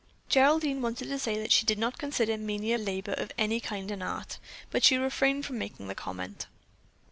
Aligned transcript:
Geraldine 0.29 0.81
wanted 0.81 1.09
to 1.09 1.19
say 1.19 1.37
that 1.37 1.51
she 1.51 1.63
did 1.63 1.77
not 1.77 1.99
consider 1.99 2.35
menial 2.35 2.81
labor 2.81 3.11
of 3.13 3.31
any 3.37 3.59
kind 3.59 3.91
an 3.91 4.01
art, 4.01 4.39
but 4.71 4.83
she 4.83 4.97
refrained 4.97 5.45
from 5.45 5.59
making 5.59 5.89
the 5.89 5.93
comment. 5.93 6.47